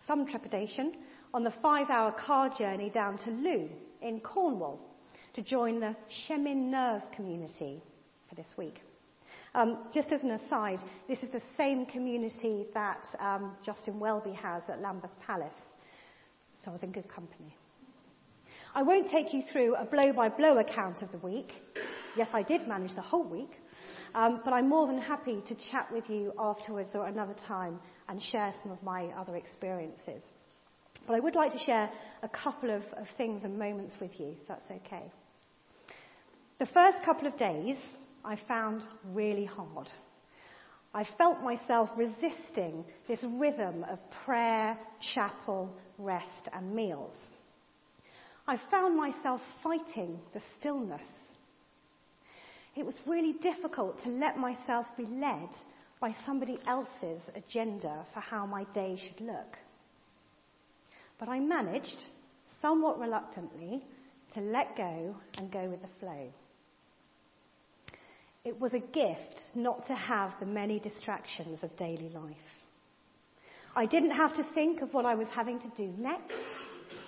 some 0.08 0.26
trepidation, 0.26 0.95
on 1.32 1.43
the 1.43 1.54
five-hour 1.62 2.13
car 2.13 2.49
journey 2.58 2.89
down 2.89 3.19
to 3.19 3.30
Looe 3.30 3.69
in 4.02 4.19
Cornwall 4.19 4.80
to 5.36 5.43
join 5.43 5.80
the 5.80 5.95
Chemin 6.10 6.71
Neuf 6.71 7.04
community 7.15 7.84
for 8.28 8.34
this 8.34 8.47
week. 8.58 8.82
Um, 9.54 9.78
just 9.93 10.12
as 10.12 10.23
an 10.23 10.32
aside, 10.32 10.80
this 11.08 11.21
is 11.21 11.30
the 11.30 11.41
same 11.56 11.86
community 11.86 12.65
that 12.73 13.06
um, 13.19 13.52
Justin 13.63 13.99
Welby 13.99 14.34
has 14.34 14.63
at 14.69 14.82
Lambeth 14.82 15.12
Palace. 15.23 15.54
So 16.58 16.71
I 16.71 16.73
was 16.73 16.82
in 16.82 16.91
good 16.91 17.08
company. 17.08 17.56
I 18.75 18.81
won't 18.81 19.09
take 19.09 19.33
you 19.33 19.43
through 19.51 19.75
a 19.75 19.86
blow 19.86 20.13
by 20.13 20.29
blow 20.29 20.57
account 20.57 21.03
of 21.03 21.12
the 21.12 21.19
week. 21.19 21.51
Yes, 22.17 22.29
I 22.33 22.41
did 22.41 22.67
manage 22.67 22.95
the 22.95 23.01
whole 23.01 23.23
week. 23.23 23.51
Um, 24.15 24.41
but 24.43 24.51
I'm 24.53 24.67
more 24.67 24.88
than 24.88 24.99
happy 24.99 25.43
to 25.47 25.55
chat 25.55 25.91
with 25.91 26.09
you 26.09 26.33
afterwards 26.39 26.89
or 26.95 27.05
another 27.05 27.36
time 27.36 27.79
and 28.09 28.21
share 28.21 28.51
some 28.62 28.71
of 28.71 28.81
my 28.81 29.05
other 29.17 29.36
experiences. 29.36 30.23
But 31.05 31.15
I 31.15 31.19
would 31.19 31.36
like 31.36 31.51
to 31.51 31.59
share 31.59 31.89
a 32.23 32.29
couple 32.29 32.71
of, 32.71 32.83
of 32.93 33.07
things 33.17 33.43
and 33.43 33.59
moments 33.59 33.93
with 33.99 34.19
you, 34.19 34.36
if 34.41 34.47
that's 34.47 34.69
okay. 34.71 35.03
The 36.59 36.65
first 36.67 37.03
couple 37.03 37.27
of 37.27 37.38
days 37.38 37.77
I 38.25 38.38
found 38.47 38.86
really 39.12 39.45
hard. 39.45 39.89
I 40.95 41.05
felt 41.17 41.41
myself 41.41 41.89
resisting 41.95 42.86
this 43.07 43.23
rhythm 43.23 43.83
of 43.83 43.99
prayer, 44.25 44.77
chapel, 45.13 45.75
rest, 45.97 46.49
and 46.53 46.73
meals. 46.75 47.13
I 48.47 48.58
found 48.69 48.97
myself 48.97 49.41
fighting 49.63 50.19
the 50.34 50.41
stillness. 50.60 51.06
It 52.75 52.86
was 52.86 52.97
really 53.08 53.34
difficult 53.34 54.01
to 54.03 54.10
let 54.10 54.38
myself 54.38 54.86
be 54.97 55.06
led 55.06 55.49
by 56.01 56.13
somebody 56.25 56.60
else's 56.67 57.21
agenda 57.36 58.06
for 58.13 58.19
how 58.19 58.45
my 58.45 58.65
day 58.73 58.97
should 58.97 59.21
look. 59.21 59.58
But 61.19 61.29
I 61.29 61.39
managed, 61.39 62.06
somewhat 62.62 62.99
reluctantly, 62.99 63.86
to 64.34 64.41
let 64.41 64.75
go 64.75 65.15
and 65.38 65.51
go 65.51 65.69
with 65.69 65.82
the 65.82 65.88
flow. 65.99 66.27
It 68.43 68.60
was 68.60 68.73
a 68.73 68.79
gift 68.79 69.41
not 69.56 69.88
to 69.88 69.95
have 69.95 70.34
the 70.41 70.45
many 70.45 70.79
distractions 70.79 71.63
of 71.63 71.77
daily 71.77 72.10
life. 72.10 72.36
I 73.73 73.86
didn't 73.86 74.12
have 74.12 74.34
to 74.34 74.43
think 74.43 74.82
of 74.82 74.93
what 74.93 75.06
I 75.06 75.15
was 75.15 75.29
having 75.29 75.60
to 75.60 75.69
do 75.77 75.93
next. 75.97 76.34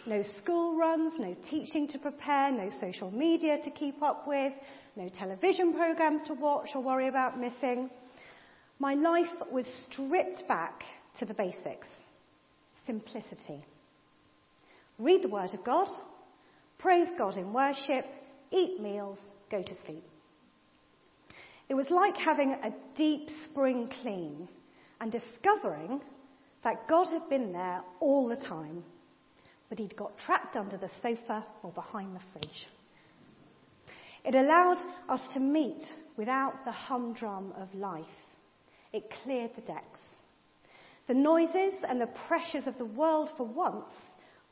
No 0.08 0.22
school 0.40 0.78
runs, 0.78 1.14
no 1.18 1.36
teaching 1.50 1.88
to 1.88 1.98
prepare, 1.98 2.52
no 2.52 2.70
social 2.80 3.10
media 3.10 3.58
to 3.64 3.72
keep 3.72 4.04
up 4.04 4.28
with, 4.28 4.54
no 4.96 5.10
television 5.10 5.74
programs 5.74 6.22
to 6.28 6.36
watch 6.36 6.70
or 6.76 6.82
worry 6.82 7.08
about 7.08 7.40
missing. 7.40 7.90
My 8.78 8.94
life 8.94 9.32
was 9.52 9.66
stripped 9.90 10.48
back 10.48 10.84
to 11.18 11.26
the 11.26 11.34
basics. 11.34 11.88
Simplicity. 12.86 13.66
Read 15.00 15.24
the 15.24 15.28
Word 15.28 15.54
of 15.54 15.64
God, 15.64 15.88
praise 16.78 17.08
God 17.18 17.36
in 17.38 17.52
worship, 17.52 18.06
eat 18.52 18.80
meals, 18.80 19.18
go 19.50 19.64
to 19.64 19.74
sleep. 19.86 20.04
It 21.68 21.74
was 21.74 21.90
like 21.90 22.16
having 22.16 22.52
a 22.52 22.74
deep 22.96 23.30
spring 23.44 23.90
clean 24.02 24.48
and 25.02 25.12
discovering 25.12 26.02
that 26.64 26.88
God 26.88 27.08
had 27.08 27.28
been 27.28 27.52
there 27.52 27.82
all 28.00 28.28
the 28.28 28.36
time, 28.36 28.84
but 29.70 29.80
he'd 29.80 29.96
got 29.96 30.18
trapped 30.18 30.56
under 30.56 30.78
the 30.78 30.90
sofa 31.02 31.46
or 31.64 31.72
behind 31.72 32.16
the 32.16 32.22
fridge. 32.32 32.68
It 34.24 34.36
allowed 34.36 34.80
us 35.08 35.22
to 35.34 35.40
meet 35.40 35.84
without 36.18 36.66
the 36.66 36.72
humdrum 36.72 37.54
of 37.58 37.74
life. 37.76 38.06
It 38.92 39.14
cleared 39.24 39.52
the 39.56 39.62
decks. 39.62 40.00
The 41.08 41.14
noises 41.14 41.74
and 41.88 42.02
the 42.02 42.08
pressures 42.28 42.66
of 42.66 42.78
the 42.78 42.86
world 42.86 43.30
for 43.38 43.46
once 43.46 43.92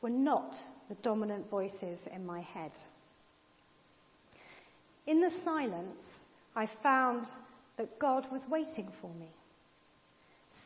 were 0.00 0.10
not 0.10 0.54
the 0.88 0.94
dominant 0.96 1.50
voices 1.50 1.98
in 2.12 2.24
my 2.24 2.40
head. 2.40 2.70
In 5.06 5.20
the 5.20 5.32
silence, 5.44 6.04
I 6.54 6.68
found 6.82 7.26
that 7.76 7.98
God 7.98 8.30
was 8.30 8.42
waiting 8.48 8.92
for 9.00 9.12
me, 9.14 9.30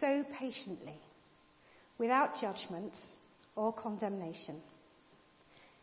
so 0.01 0.25
patiently, 0.39 1.01
without 1.97 2.41
judgment 2.41 2.95
or 3.59 3.73
condemnation. 3.73 4.55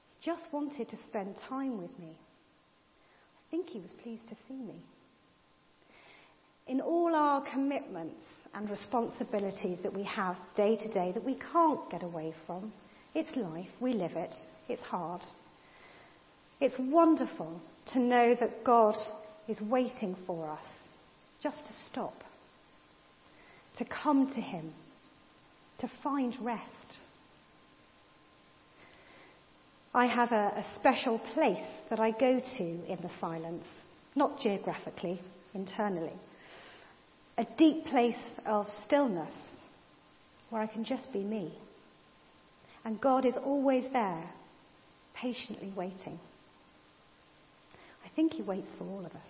He 0.09 0.31
just 0.31 0.51
wanted 0.53 0.89
to 0.89 0.97
spend 1.07 1.35
time 1.49 1.77
with 1.81 1.99
me. 1.99 2.07
I 2.07 3.51
think 3.51 3.69
he 3.69 3.79
was 3.79 3.93
pleased 4.01 4.27
to 4.29 4.35
see 4.47 4.55
me. 4.55 4.81
In 6.67 6.81
all 6.81 7.13
our 7.13 7.41
commitments 7.41 8.23
and 8.53 8.69
responsibilities 8.69 9.79
that 9.83 9.93
we 9.93 10.03
have 10.03 10.37
day 10.55 10.77
to 10.77 10.87
day 10.87 11.11
that 11.11 11.23
we 11.23 11.35
can't 11.35 11.87
get 11.91 12.01
away 12.01 12.33
from, 12.47 12.71
it's 13.13 13.35
life, 13.35 13.67
we 13.79 13.93
live 13.93 14.13
it, 14.13 14.33
it's 14.67 14.81
hard. 14.81 15.21
It's 16.59 16.79
wonderful 16.79 17.61
to 17.87 17.99
know 17.99 18.35
that 18.35 18.63
God 18.63 18.95
is 19.47 19.61
waiting 19.61 20.15
for 20.25 20.49
us 20.49 20.63
just 21.41 21.57
to 21.57 21.73
stop, 21.91 22.23
to 23.77 23.85
come 23.85 24.27
to 24.33 24.41
Him, 24.41 24.73
to 25.79 25.89
find 26.01 26.35
rest. 26.41 26.99
I 29.95 30.07
have 30.07 30.33
a, 30.33 30.51
a, 30.57 30.65
special 30.75 31.19
place 31.19 31.63
that 31.89 32.01
I 32.01 32.11
go 32.11 32.41
to 32.41 32.63
in 32.63 32.99
the 33.01 33.09
silence, 33.21 33.63
not 34.13 34.41
geographically, 34.41 35.21
internally. 35.53 36.11
A 37.37 37.47
deep 37.57 37.85
place 37.85 38.17
of 38.45 38.67
stillness 38.85 39.31
where 40.49 40.61
I 40.61 40.67
can 40.67 40.83
just 40.83 41.13
be 41.13 41.23
me. 41.23 41.57
And 42.83 42.99
God 42.99 43.25
is 43.25 43.35
always 43.37 43.85
there, 43.93 44.29
patiently 45.13 45.71
waiting. 45.73 46.19
I 48.03 48.09
think 48.17 48.33
He 48.33 48.41
waits 48.41 48.75
for 48.75 48.83
all 48.83 49.05
of 49.05 49.13
us. 49.13 49.27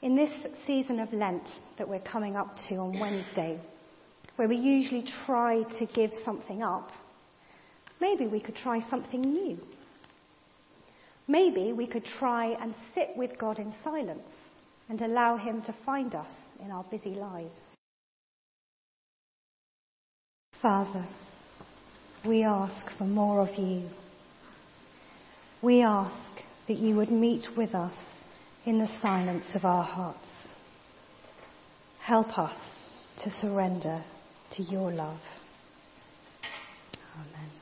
In 0.00 0.16
this 0.16 0.32
season 0.66 0.98
of 0.98 1.12
Lent 1.12 1.50
that 1.76 1.90
we're 1.90 2.00
coming 2.00 2.36
up 2.36 2.56
to 2.70 2.76
on 2.76 2.98
Wednesday, 2.98 3.60
where 4.36 4.48
we 4.48 4.56
usually 4.56 5.04
try 5.26 5.62
to 5.78 5.84
give 5.84 6.12
something 6.24 6.62
up, 6.62 6.90
maybe 8.00 8.26
we 8.26 8.40
could 8.40 8.56
try 8.56 8.80
something 8.88 9.20
new. 9.20 9.58
Maybe 11.26 11.72
we 11.72 11.86
could 11.86 12.04
try 12.04 12.56
and 12.60 12.74
sit 12.94 13.10
with 13.16 13.38
God 13.38 13.58
in 13.58 13.74
silence 13.84 14.30
and 14.88 15.00
allow 15.02 15.36
Him 15.36 15.60
to 15.62 15.74
find 15.84 16.14
us 16.14 16.30
in 16.64 16.70
our 16.70 16.84
busy 16.84 17.10
lives. 17.10 17.60
Father, 20.60 21.06
we 22.26 22.42
ask 22.42 22.90
for 22.96 23.04
more 23.04 23.40
of 23.42 23.54
you. 23.56 23.88
We 25.62 25.82
ask 25.82 26.30
that 26.66 26.78
you 26.78 26.96
would 26.96 27.10
meet 27.10 27.46
with 27.56 27.74
us 27.74 27.94
in 28.64 28.78
the 28.78 28.90
silence 29.00 29.46
of 29.54 29.64
our 29.64 29.84
hearts. 29.84 30.48
Help 32.00 32.38
us 32.38 32.58
to 33.22 33.30
surrender 33.30 34.02
to 34.52 34.62
your 34.62 34.90
love. 34.90 35.20
Amen. 37.14 37.57